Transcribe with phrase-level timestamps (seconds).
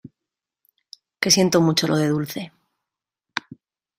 [1.21, 2.41] que siento mucho lo de Dulce.